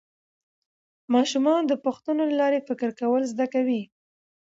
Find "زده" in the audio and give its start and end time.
3.33-3.45